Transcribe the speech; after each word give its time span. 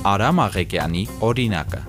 Արամ 0.00 0.38
Աղեկյանի 0.40 1.02
օրինակը։ 1.28 1.80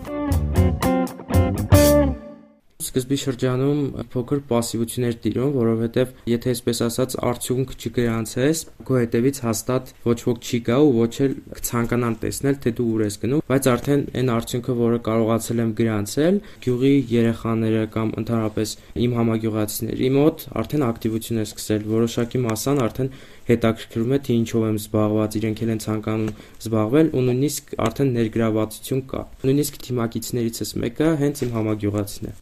Սկզբի 2.91 3.17
շրջանում 3.21 3.77
փոքր 4.11 4.39
пассивություններ 4.49 5.13
տիրում, 5.23 5.51
որովհետև 5.55 6.09
եթե 6.27 6.49
այսպես 6.51 6.81
ասած 6.87 7.13
արդյունք 7.29 7.69
չգրանցես, 7.79 8.63
քո 8.83 8.97
հետևից 8.99 9.37
հաստատ 9.45 9.91
ոչ 10.09 10.17
ոք 10.27 10.41
չի 10.43 10.59
գա 10.67 10.79
ու 10.83 10.91
ոչ 10.97 11.13
էլ 11.23 11.35
կցանկանան 11.55 12.17
տեսնել, 12.25 12.57
թե 12.65 12.73
դու 12.81 12.87
ուր 12.91 13.03
ես 13.05 13.17
գնում, 13.21 13.43
բայց 13.47 13.69
արդեն 13.71 14.03
այն 14.21 14.33
արդյունքը, 14.35 14.75
որը 14.81 14.99
կարողացել 15.07 15.63
եմ 15.63 15.71
գրանցել, 15.79 16.41
գյուղի 16.67 16.93
երեխաները 17.15 17.85
կամ 17.95 18.13
ընդհանրապես 18.21 18.75
իմ 19.07 19.15
համագյուղացիների 19.21 20.11
մոտ 20.19 20.45
արդեն 20.61 20.85
ակտիվություն 20.91 21.41
է 21.41 21.47
սկսել, 21.47 21.87
որոշակի 21.95 22.43
մասան 22.51 22.83
արդեն 22.91 23.11
հետաքրքրում 23.47 24.11
է, 24.11 24.21
թե 24.27 24.37
ինչով 24.41 24.67
եմ 24.67 24.77
զբաղված, 24.81 25.39
իրենք 25.41 25.63
էլ 25.65 25.73
են 25.75 25.83
ցանկանում 25.87 26.37
զբաղվել 26.67 27.11
ու 27.15 27.25
նույնիսկ 27.31 27.75
արդեն 27.87 28.13
ներգրավվածություն 28.19 29.03
կա։ 29.15 29.25
Նույնիսկ 29.47 29.81
թիմակիցներիցս 29.87 30.77
մեկը 30.85 31.11
հենց 31.25 31.45
իմ 31.47 31.53
համագյուղացին 31.57 32.31
է։ 32.31 32.39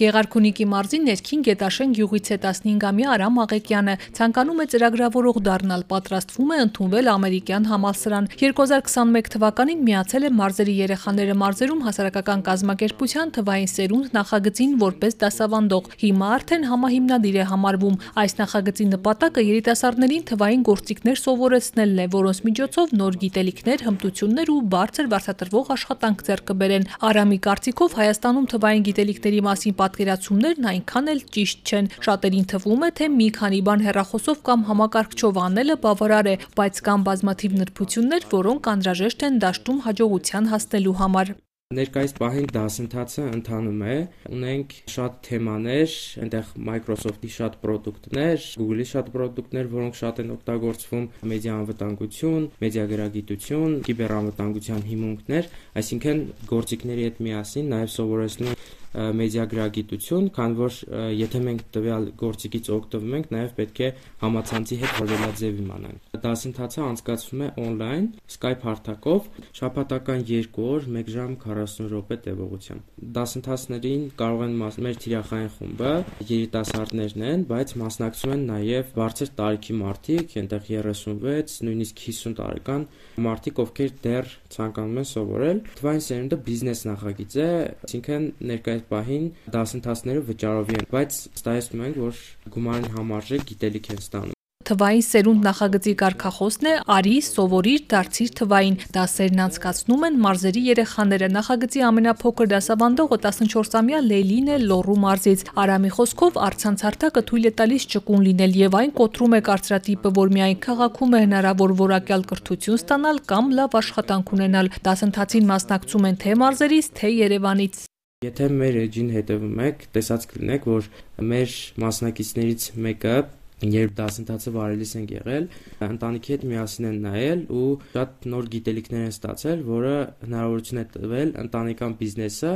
Գեղարքունիքի 0.00 0.64
մարզի 0.72 0.98
ներքին 1.04 1.40
Գետաշեն 1.44 1.90
գյուղից 1.98 2.28
է 2.32 2.36
15-ամյա 2.40 3.08
Արամ 3.12 3.34
Աղեկյանը։ 3.42 3.94
Ցանկանում 4.16 4.60
է 4.62 4.64
ծրագրավորող 4.72 5.40
դառնալ, 5.44 5.82
պատրաստվում 5.90 6.54
է 6.54 6.56
ընդունվել 6.62 7.10
ամերիկյան 7.12 7.66
համալսարան։ 7.68 8.28
2021 8.40 9.28
թվականին 9.34 9.82
միացել 9.88 10.24
է 10.24 10.30
մարզերի 10.38 10.76
երեխաները 10.78 11.36
մարզերում 11.42 11.82
հասարակական 11.84 12.44
կազմակերպության 12.46 13.34
թվային 13.36 13.68
սերունդ 13.68 14.16
նախագծին 14.16 14.72
որպես 14.80 15.18
դասավանդող։ 15.20 15.92
Հիմա 16.00 16.32
արդեն 16.40 16.66
համահիմնադիր 16.72 17.36
է 17.36 17.46
համարվում։ 17.52 18.00
Այս 18.24 18.36
նախագծի 18.40 18.88
նպատակը 18.96 19.46
երիտասարդներին 19.52 20.26
թվային 20.32 20.64
գործիքներ 20.72 21.20
սովորեցնելն 21.20 22.00
է, 22.00 22.08
որոնց 22.16 22.42
միջոցով 22.48 22.96
նոր 22.96 23.20
գիտելիքներ, 23.28 23.86
հմտություններ 23.92 24.52
ու 24.56 24.58
բարձր 24.72 25.12
վարձատրվող 25.12 25.72
աշխատանք 25.76 26.26
ձեռք 26.32 26.48
կբերեն։ 26.52 26.88
Արամի 27.12 27.38
կարծիքով 27.42 27.96
Հայաստանում 28.02 28.50
թվային 28.56 28.86
գիտելիքների 28.88 29.40
մասին 29.52 29.78
պատկերացումներն 29.82 30.70
այնքան 30.72 31.12
էլ 31.12 31.22
ճիշտ 31.36 31.72
չեն։ 31.72 31.92
Շատերին 32.08 32.48
թվում 32.54 32.82
է, 32.88 32.90
թե 33.02 33.12
մի 33.18 33.28
քանի 33.42 33.62
բան 33.68 33.86
հեռախոսով 33.90 34.42
կամ 34.48 34.66
համակարգչով 34.72 35.40
անելը 35.46 35.78
բավարար 35.86 36.32
է, 36.32 36.36
բայց 36.58 36.82
կան 36.88 37.06
բազմաթիվ 37.12 37.56
նրբություններ, 37.62 38.28
որոնք 38.32 38.74
անհրաժեշտ 38.76 39.24
են 39.30 39.40
դաշտում 39.46 39.80
հաջողության 39.88 40.52
հասնելու 40.56 40.98
համար։ 41.02 41.34
Ներկայիս 41.72 42.12
պահին 42.18 42.48
դասընթացը 42.52 43.22
ընթանում 43.32 43.82
է։ 43.88 43.94
Ունենք 44.36 44.74
շատ 44.92 45.14
թեմաներ, 45.28 45.94
այնտեղ 46.24 46.50
Microsoft-ի 46.68 47.30
շատ 47.36 47.56
ապրանքներ, 47.58 48.44
Google-ի 48.60 48.86
շատ 48.90 49.08
ապրանքներ, 49.12 49.70
որոնք 49.76 49.98
շատ 50.02 50.20
են 50.24 50.34
օգտագործվում, 50.36 51.08
մեդիա 51.32 51.56
անվտանգություն, 51.62 52.46
մեդիա 52.66 52.84
գրագիտություն, 52.92 53.78
կիբերանվտանգության 53.88 54.86
հիմունքներ, 54.92 55.50
այսինքն 55.82 56.22
գործիքների 56.52 57.08
հետ 57.08 57.24
միասին 57.28 57.72
նաև 57.72 57.92
սովորեցնում 57.96 58.60
մեդիագրագիտություն, 58.92 60.26
քան 60.36 60.56
որ 60.58 60.78
եթե 61.16 61.40
մենք 61.46 61.62
տվյալ 61.76 62.08
գործիքից 62.22 62.70
օգտվում 62.76 63.14
ենք, 63.18 63.30
նաև 63.32 63.54
պետք 63.58 63.80
է 63.82 63.88
համացանցի 64.22 64.78
հետ 64.82 64.96
վերելաձև 65.00 65.60
իմանանք։ 65.62 66.18
Դասընթացը 66.22 66.82
անցկացվում 66.86 67.42
է 67.42 67.48
on-line, 67.62 68.08
Skype 68.32 68.66
հարթակով, 68.66 69.28
շաբաթական 69.58 70.24
2 70.28 70.60
օր, 70.62 70.86
1 71.02 71.12
ժամ 71.12 71.32
40 71.42 71.88
րոպե 71.92 72.18
տևողությամբ։ 72.26 73.02
Դասընթացներին 73.16 74.04
կարող 74.20 74.44
են 74.46 74.54
մեր 74.62 75.00
թիրախային 75.02 75.50
խումբը 75.56 75.92
երիտասարդներն 76.32 77.24
են, 77.32 77.44
բայց 77.52 77.74
մասնակցում 77.82 78.34
են 78.36 78.44
նաև 78.52 78.92
բարձր 78.96 79.32
տարիքի 79.40 79.76
մարդիկ, 79.82 80.36
այնտեղ 80.42 80.68
36, 80.72 81.56
նույնիսկ 81.66 82.02
50 82.06 82.36
տարեկան 82.42 82.86
մարդիկ, 83.26 83.62
ովքեր 83.62 83.92
դեռ 84.06 84.32
ցանկանում 84.52 85.00
են 85.02 85.08
սովորել։ 85.12 85.62
Թվային 85.80 86.04
սերունդը 86.06 86.38
բիզնես 86.46 86.84
նախագիծ 86.92 87.36
է, 87.42 87.48
այսինքն 87.86 88.28
ներկայ 88.52 88.76
պահին 88.90 89.26
դասընթացները 89.56 90.26
վճարովի 90.32 90.78
են, 90.82 90.92
բայց 90.92 91.18
ստայեցնում 91.38 91.88
ենք, 91.88 92.04
որ 92.08 92.22
գումարին 92.58 92.94
համարժեք 92.98 93.50
գիտելիք 93.52 93.92
են 93.96 94.06
ստանում։ 94.06 94.38
Թվային 94.62 95.02
սերունդ 95.04 95.42
նախագծի 95.44 95.92
կարգախոսն 96.00 96.66
է 96.70 96.74
«Արի, 96.94 97.14
սովորիր, 97.26 97.80
դարձիր 97.92 98.30
թվային»։ 98.38 98.76
Դասերն 98.94 99.42
անցկացնում 99.44 100.06
են 100.08 100.18
մարզերի 100.22 100.62
երեխաները։ 100.68 101.28
Նախագծի 101.34 101.82
ամենափոքր 101.88 102.50
դասավանդողը 102.52 103.18
14-ամյա 103.26 104.00
Լեյլին 104.06 104.48
է 104.54 104.58
Լոռու 104.62 104.98
մարզից։ 105.02 105.44
Արամի 105.66 105.92
խոսքով 105.98 106.40
առցանցարտակը 106.46 107.24
թույլ 107.32 107.50
է 107.50 107.54
տալիս 107.60 107.86
ճկուն 107.92 108.26
լինել 108.30 108.58
եւ 108.62 108.80
այն 108.80 108.96
կոտրում 109.02 109.36
է 109.36 109.44
կարծրատիպը, 109.50 110.16
որ 110.22 110.34
միայն 110.38 110.58
քաղաքում 110.66 111.12
է 111.12 111.22
հնարավոր 111.26 111.78
որակյալ 111.82 112.28
կրթություն 112.32 112.82
ստանալ 112.82 113.24
կամ 113.32 113.54
լավ 113.60 113.80
աշխատանք 113.82 114.36
ունենալ։ 114.38 114.74
Դասընթացին 114.86 115.48
մասնակցում 115.52 116.12
են 116.12 116.20
թե 116.22 116.38
մարզերից, 116.46 116.94
թե 117.02 117.16
Երևանից։ 117.22 117.88
Եթե 118.22 118.46
մեր 118.54 118.76
էջին 118.84 119.08
հետևում 119.16 119.62
եք, 119.66 119.80
տեսած 119.96 120.26
կլինեք, 120.30 120.66
որ 120.70 120.88
մեր 121.32 121.54
մասնակիցներից 121.82 122.66
մեկը 122.86 123.14
երբ 123.62 123.94
դասընթացը 123.98 124.52
վարելիս 124.56 124.92
են 124.98 125.08
եղել, 125.12 125.48
ընտանիքի 125.86 126.32
հետ 126.34 126.44
միասին 126.52 126.88
են 126.88 127.00
նայել 127.06 127.42
ու 127.58 127.66
շատ 127.94 128.28
նոր 128.32 128.48
գիտելիքներ 128.54 129.02
են 129.02 129.12
ստացել, 129.14 129.64
որը 129.68 129.94
հնարավորություն 130.22 130.82
է 130.82 130.86
տվել 130.96 131.34
ընտանեկան 131.42 131.96
բիզնեսը 132.02 132.52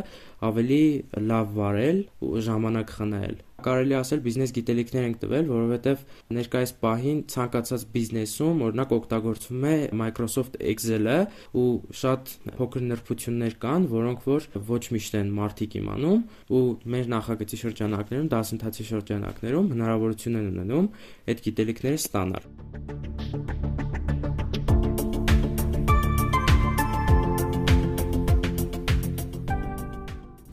ավելի 0.50 0.82
լավ 1.30 1.52
վարել 1.60 2.02
ու 2.26 2.46
ժամանակ 2.46 2.94
խնայել 2.98 3.36
կարելի 3.64 3.96
ասել 3.96 4.20
բիզնես 4.26 4.52
գիտելիքներ 4.56 5.06
ենք 5.06 5.18
տվել, 5.22 5.46
որովհետև 5.48 6.02
ներկայիս 6.36 6.72
պահին 6.82 7.20
ցանկացած 7.32 7.84
բիզնեսում 7.94 8.62
օրինակ 8.66 8.94
օգտագործվում 8.96 9.66
է 9.70 9.74
Microsoft 10.02 10.58
Excel-ը 10.60 11.16
ու 11.56 11.66
շատ 12.02 12.34
փոքր 12.60 12.86
նրբություններ 12.92 13.58
կան, 13.64 13.88
որոնք 13.96 14.28
որ 14.28 14.48
ոչ 14.70 14.82
միշտ 14.96 15.18
են 15.22 15.34
մարդիկ 15.40 15.78
իմանում 15.80 16.24
ու 16.52 16.64
մեր 16.96 17.12
նախագծի 17.16 17.62
շրջանակներում, 17.64 18.30
դասընթացի 18.36 18.88
շրջանակներում 18.92 19.70
հնարավորություն 19.76 20.40
են 20.42 20.50
ունենում 20.54 20.90
այդ 21.32 21.46
գիտելիքները 21.48 22.02
ստանալ։ 22.04 23.55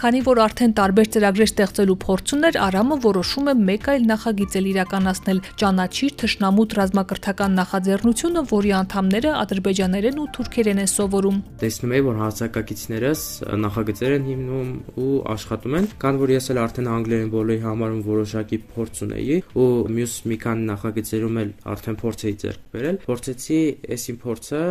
Քանի 0.03 0.19
որ 0.19 0.39
արդեն 0.43 0.71
տարբեր 0.75 1.07
ծրագրեր 1.15 1.47
ստեղծելու 1.47 1.93
փորձ 2.03 2.31
ուներ, 2.35 2.57
Արամը 2.59 2.95
որոշում 3.05 3.45
է 3.47 3.53
մեկ 3.55 3.85
այլ 3.93 4.07
նախագիծ 4.09 4.55
էլ 4.59 4.65
իրականացնել՝ 4.73 5.37
ճանաչիր 5.61 6.15
թշնամուտ 6.19 6.73
ռազմակրթական 6.79 7.55
նախաձեռնությունը, 7.59 8.43
որի 8.51 8.73
անդամները 8.83 9.31
ադրբեջաներեն 9.43 10.19
ու 10.19 10.27
թուրքերեն 10.35 10.81
են 10.83 10.91
սովորում։ 10.91 11.37
Տեսնում 11.63 11.95
եմ, 11.95 12.03
որ 12.09 12.19
հասակակիցներս 12.19 13.23
նախագծեր 13.63 14.17
են 14.19 14.27
հիմնում 14.27 14.73
ու 14.99 15.13
աշխատում 15.39 15.77
են, 15.79 15.87
քան 16.03 16.19
որ 16.19 16.35
ես 16.35 16.51
էլ 16.51 16.59
արդեն 16.67 16.91
անգլերեն 16.99 17.31
բոլորի 17.31 17.57
համարում 17.63 18.03
որոշակի 18.11 18.59
փորձ 18.75 19.01
ունեի 19.07 19.39
ու 19.55 19.69
մյուս 19.95 20.17
մի 20.27 20.37
քանի 20.43 20.67
նախագծերում 20.73 21.39
էլ 21.43 21.55
արդեն 21.77 21.97
փորձ 22.03 22.27
էի 22.27 22.35
ձեռք 22.43 22.67
բերել։ 22.75 22.99
Փորձեցի 23.07 23.63
այս 23.93 24.07
իմ 24.11 24.19
փորձը 24.23 24.63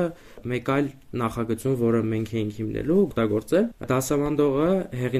մեկ 0.52 0.70
այլ 0.74 0.86
նախագծում, 1.22 1.74
որը 1.78 1.98
մենք 2.12 2.30
էինք 2.32 2.56
հիմնելու, 2.58 2.96
օգտագործել։ 3.06 3.66
Դասավանդողը 3.92 4.68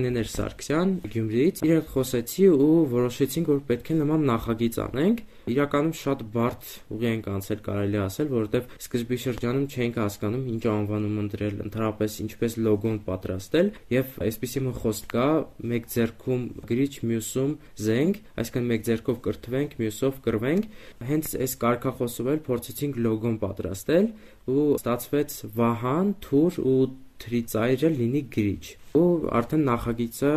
Հեղինեներ 0.03 0.29
Սարգսյան 0.33 0.93
Գյումրիից 1.13 1.61
իրենք 1.63 1.91
խոսեցի 1.93 2.47
ու 2.51 2.71
որոշեցինք, 2.91 3.51
որ 3.53 3.59
պետք 3.69 3.91
է 3.93 3.97
նման 4.01 4.25
նախագիծ 4.27 4.79
անենք։ 4.83 5.21
Իրականում 5.53 5.93
շատ 6.01 6.25
բարդ 6.33 6.67
ուղի 6.97 7.07
ենք 7.13 7.29
անցել, 7.33 7.61
կարելի 7.69 8.01
ասել, 8.03 8.29
որովհետև 8.33 8.75
սկզբի 8.83 9.19
շրջանում 9.23 9.67
չէինք 9.71 10.01
հասկանում 10.03 10.43
ինչ 10.53 10.63
անվանում 10.73 11.21
ընտրել, 11.23 11.55
ընդհանրապես 11.67 12.17
ինչպես 12.23 12.59
լոգոն 12.67 12.99
պատրաստել, 13.07 13.71
եւ 13.95 14.19
այսպեսի 14.27 14.63
մի 14.67 14.75
խոսք 14.83 15.07
կա, 15.13 15.29
մեկ 15.73 15.89
ձեռքում 15.93 16.43
գրիչ, 16.73 16.93
մյուսում 17.13 17.55
զենք, 17.87 18.21
այսինքն 18.43 18.69
մեկ 18.73 18.87
ձեռքով 18.91 19.23
կրթվենք, 19.23 19.79
մյուսով 19.83 20.21
կռվենք։ 20.27 20.69
Հենց 21.13 21.33
այս 21.47 21.57
կարգախոսով 21.63 22.33
էլ 22.33 22.43
փորձեցինք 22.51 23.01
լոգոն 23.07 23.39
պատրաստել 23.43 24.07
ու 24.53 24.67
ստացվեց 24.83 25.39
Վահան, 25.59 26.15
Թուր 26.23 26.61
ու 26.63 26.79
Թրիծայրը 27.23 27.91
լինի 27.97 28.23
գրիչ։ 28.37 28.65
Ու 28.99 29.07
արդեն 29.39 29.65
նախագիծը 29.69 30.33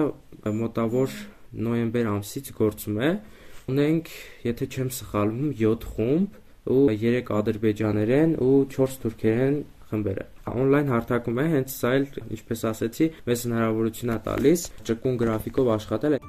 մոտավոր 0.60 1.16
նոյեմբեր 1.66 2.10
ամսից 2.14 2.52
գործում 2.60 3.00
է։ 3.02 3.12
Ունենք, 3.74 4.12
եթե 4.46 4.68
չեմ 4.76 4.90
սխալվում, 5.00 5.54
7 5.62 5.88
խումբ 5.96 6.40
ու 6.76 6.84
3 7.02 7.32
ադրբեջաներեն 7.40 8.38
ու 8.46 8.56
4 8.76 8.98
թուրքերեն 9.06 9.60
խմբերը։ 9.90 10.26
Օնլայն 10.54 10.92
հարթակում 10.94 11.42
է, 11.42 11.46
հենց 11.56 11.76
սա 11.76 11.94
էլ, 12.00 12.08
ինչպես 12.38 12.66
ասեցի, 12.72 13.12
մեզ 13.30 13.46
հնարավորություն 13.50 14.16
է 14.16 14.18
տալիս 14.30 14.66
ճկուն 14.90 15.22
գրաֆիկով 15.26 15.72
աշխատել։ 15.76 16.20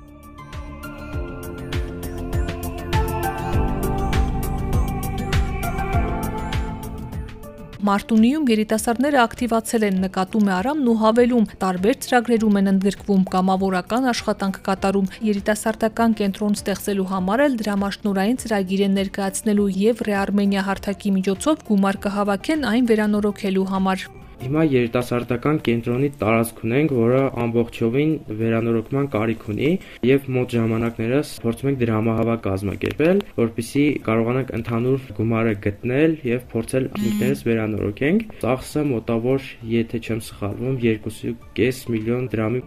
Մարտունիում 7.87 8.47
երիտասարդները 8.51 9.19
ակտիվացել 9.23 9.85
են 9.87 9.99
նկատում 10.05 10.49
է 10.49 10.53
Արամն 10.57 10.89
ու 10.91 10.95
հավելում, 11.03 11.45
տարբեր 11.61 11.99
ծրագրերում 12.07 12.59
են 12.61 12.71
ընդգրկվում 12.73 13.23
կամավորական 13.35 14.09
աշխատանք 14.15 14.59
կատարում, 14.71 15.13
երիտասարդական 15.29 16.19
կենտրոն 16.23 16.59
ստեղծելու 16.59 17.09
համար 17.13 17.45
էլ 17.47 17.57
դրամաշնորային 17.63 18.43
ծրագիր 18.43 18.85
են 18.89 19.01
ներկայացնելու 19.03 19.71
եւ 19.87 20.05
Ռեարմենիա 20.11 20.69
հարթակի 20.73 21.17
միջոցով 21.21 21.67
գումար 21.71 22.03
կհավաքեն 22.09 22.71
այն 22.75 22.91
վերանորոգելու 22.91 23.69
համար։ 23.77 24.09
Հիմա 24.43 24.63
երիտասարդական 24.69 25.59
կենտրոնի 25.67 26.11
տարածք 26.21 26.61
ունենք, 26.67 26.93
որը 26.97 27.23
ամբողջովին 27.45 28.13
վերանորոգման 28.41 29.09
կարիք 29.15 29.47
ունի 29.53 29.71
եւ 30.11 30.29
մոտ 30.37 30.57
ժամանակներս 30.57 31.33
փորձում 31.45 31.71
ենք 31.73 31.81
դրամահավաք 31.83 32.45
կազմակերպել, 32.47 33.25
որպիսի 33.41 33.85
կարողանանք 34.11 34.55
ընդհանուր 34.61 35.11
գումարը 35.19 35.59
գտնել 35.67 36.17
եւ 36.31 36.49
փորձել 36.53 36.89
ինքներս 37.01 37.45
վերանորոգենք։ 37.51 38.27
Ծախսը 38.45 38.89
մոտավոր, 38.93 39.53
եթե 39.77 40.03
չեմ 40.07 40.25
սխալվում, 40.31 40.81
2.5 40.87 41.87
միլիոն 41.97 42.33
դրամի 42.37 42.67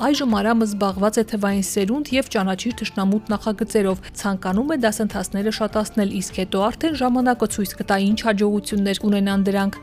Այժմ 0.00 0.32
Արամը 0.32 0.64
զբաղված 0.64 1.16
է 1.20 1.22
թվային 1.28 1.64
սերունդ 1.68 2.10
եւ 2.14 2.28
ճանաչիր 2.32 2.76
ճշնամուտ 2.80 3.26
նախագծերով, 3.34 3.98
ցանկանում 4.16 4.72
է 4.72 4.78
դասընթացները 4.80 5.52
շատացնել, 5.58 6.14
իսկ 6.20 6.38
հետո 6.40 6.62
արդեն 6.70 6.96
ժամանակը 7.02 7.48
ցույց 7.54 7.74
կտա 7.82 7.98
ինչ 8.06 8.18
հաջողություններ 8.30 9.00
կունենան 9.04 9.44
դրանք։ 9.50 9.78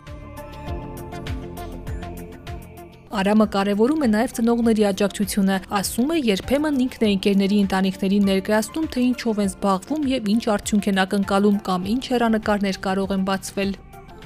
Արամը 3.17 3.47
կարևորում 3.53 4.01
է 4.07 4.09
նաև 4.17 4.33
ծնողների 4.41 4.83
աջակցությունը, 4.89 5.61
ասում 5.77 6.09
է, 6.09 6.21
երբեմն 6.33 6.81
ինքն 6.87 7.05
է 7.05 7.11
ընկերների 7.17 7.59
ընտանիքներին 7.67 8.29
ներկայացնում, 8.33 8.89
թե 8.97 9.05
ինչով 9.13 9.41
են 9.45 9.51
զբաղվում 9.53 10.09
եւ 10.17 10.31
ինչ 10.33 10.43
արդյունք 10.57 10.89
են 10.91 11.01
ակնկալում 11.05 11.61
կամ 11.69 11.91
ինչ 11.93 12.03
հերանեկարներ 12.17 12.81
կարող 12.89 13.13
են 13.17 13.29
բացվել 13.29 13.77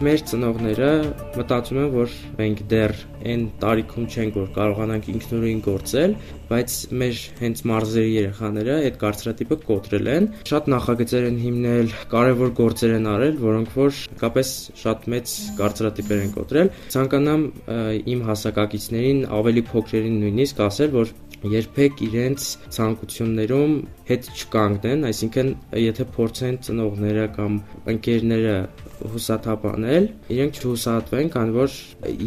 մեր 0.06 0.22
ծնողները 0.32 0.90
մտածում 1.38 1.80
են, 1.82 1.90
որ 1.94 2.14
մենք 2.40 2.62
դեռ 2.72 2.94
այն 3.32 3.44
տարիքում 3.62 4.06
չենք, 4.12 4.38
որ 4.42 4.48
կարողանանք 4.56 5.10
ինքնուրույն 5.14 5.62
գործել, 5.68 6.16
բայց 6.52 6.76
մեր 7.02 7.20
հենց 7.42 7.64
մարզերի 7.72 8.14
երեխաները 8.16 8.78
այդ 8.88 9.00
կարծրատիպը 9.04 9.58
կոտրել 9.68 10.12
են, 10.16 10.30
շատ 10.52 10.70
նախագծեր 10.74 11.28
են 11.32 11.40
հիմնել, 11.46 11.96
կարևոր 12.12 12.54
գործեր 12.62 12.96
են 12.98 13.10
արել, 13.12 13.36
որոնք 13.46 13.74
որ 13.78 14.00
հակապես 14.12 14.54
շատ 14.82 15.10
մեծ 15.16 15.36
կարծրատիպեր 15.62 16.24
են 16.26 16.32
կոտրել։ 16.38 16.72
Ցանկանամ 16.96 17.46
իմ 18.16 18.24
հասակակիցներին 18.32 19.26
ավելի 19.42 19.66
փոքրերին 19.72 20.18
նույնիսկ 20.26 20.64
ասել, 20.68 20.96
որ 20.98 21.14
երբեք 21.42 22.02
իրենց 22.06 22.44
ցանկություններում 22.76 23.72
հետ 24.12 24.28
չկանգնեն, 24.36 25.06
այսինքն 25.10 25.48
եթե 25.82 26.06
փորձեն 26.14 26.60
ծնողները 26.68 27.24
կամ 27.38 27.56
ընկերները 27.96 28.58
հուսաթափանել, 29.16 30.12
իրենք 30.36 30.62
չհուսահատվեն, 30.62 31.34
քանի 31.38 31.58
որ 31.58 31.80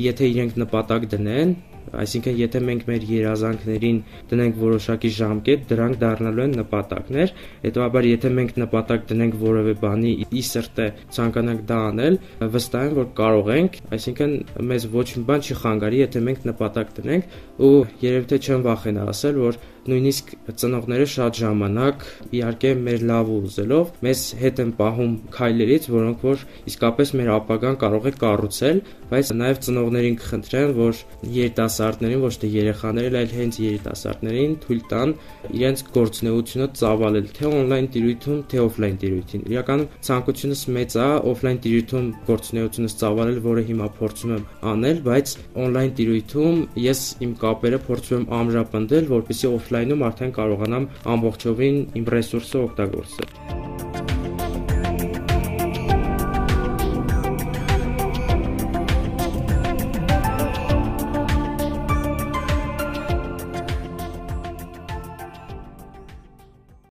եթե 0.04 0.32
իրենք 0.34 0.58
նպատակ 0.64 1.08
դնեն, 1.14 1.56
Այսինքն, 1.94 2.36
եթե 2.40 2.60
մենք 2.64 2.84
մեր 2.88 3.04
երազանքներին 3.10 3.98
դնենք 4.30 4.56
որոշակի 4.60 5.10
ժամկետ, 5.18 5.66
դրանք 5.70 5.98
դառնալու 6.00 6.44
են 6.44 6.56
նպատակներ, 6.60 7.34
հետո 7.64 7.88
եթե 8.08 8.30
մենք 8.38 8.54
նպատակ 8.62 9.04
դնենք 9.10 9.36
որևէ 9.42 9.74
բանի 9.84 10.14
ի 10.24 10.44
սրտե 10.48 10.86
ցանկանանք 11.16 11.62
դա 11.70 11.78
անել, 11.90 12.18
վստահ 12.56 12.88
եմ, 12.88 12.96
որ 12.98 13.08
կարող 13.20 13.52
ենք, 13.58 13.78
այսինքն 13.98 14.34
մեզ 14.72 14.88
ոչ 14.94 15.08
մի 15.14 15.24
բան 15.30 15.44
չի 15.44 15.58
խանգարի, 15.60 16.02
եթե 16.04 16.24
մենք 16.30 16.48
նպատակ 16.50 16.94
դնենք 16.98 17.38
ու 17.68 17.74
երևի 18.04 18.30
թե 18.32 18.40
չեմ 18.44 18.66
վախենա 18.68 19.08
ասել, 19.14 19.40
որ 19.44 19.62
նույնիսկ 19.84 20.30
ծնողները 20.60 21.06
շատ 21.14 21.38
ժամանակ 21.40 22.04
իհարկե 22.38 22.70
մեր 22.84 23.02
լավ 23.10 23.32
ուզելով 23.34 23.90
մեզ 24.06 24.22
հետ 24.40 24.62
են 24.64 24.70
պահում 24.78 25.14
քայլերից, 25.34 25.88
որոնք 25.94 26.24
որ 26.24 26.44
իսկապես 26.72 27.12
մեր 27.20 27.30
ապագան 27.34 27.76
կարող 27.84 28.08
է 28.08 28.12
կառուցել, 28.24 28.80
բայց 29.14 29.30
նաև 29.38 29.58
ծնողներին 29.64 30.16
կխնդրեմ, 30.20 30.70
որ 30.78 31.00
երիտասարդներին, 31.34 32.22
ոչ 32.24 32.32
թե 32.42 32.48
երեխաներին, 32.54 33.18
այլ 33.20 33.34
հենց 33.38 33.58
երիտասարդներին 33.64 34.54
թույլ 34.64 34.80
տան 34.90 35.14
իրենց 35.54 35.82
գործունեությունը 35.94 36.68
ծավալել, 36.80 37.28
թե 37.36 37.50
on-line 37.50 37.90
տիրույթում, 37.94 38.40
թե 38.50 38.62
off-line 38.64 38.98
տիրույթին։ 39.04 39.44
Իրականում 39.54 39.90
ցանկությունս 40.08 40.64
մեծ 40.74 40.96
է 41.04 41.08
off-line 41.30 41.60
տիրույթում 41.64 42.08
գործունեությունս 42.30 42.96
ծավալել, 43.04 43.38
որը 43.44 43.64
հիմա 43.70 43.88
փորձում 44.00 44.34
եմ 44.34 44.44
անել, 44.72 45.02
բայց 45.04 45.36
on-line 45.64 45.94
տիրույթում 46.00 46.58
ես 46.84 47.04
իմ 47.24 47.36
կապերը 47.44 47.80
փորձում 47.84 48.24
եմ 48.24 48.26
ամրապնդել, 48.40 49.08
որպեսզի 49.14 49.52
off-line-ում 49.74 50.04
արդեն 50.08 50.34
կարողանամ 50.36 50.86
ամբողջովին 51.16 51.82
իմ 51.98 52.10
ռեսուրսը 52.14 52.64
օգտագործել։ 52.70 53.73